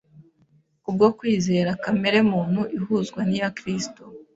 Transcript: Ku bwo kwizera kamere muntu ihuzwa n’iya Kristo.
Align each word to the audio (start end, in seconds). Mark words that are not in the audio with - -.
Ku 0.83 0.89
bwo 0.95 1.07
kwizera 1.17 1.69
kamere 1.83 2.19
muntu 2.31 2.61
ihuzwa 2.77 3.19
n’iya 3.27 3.49
Kristo. 3.57 4.01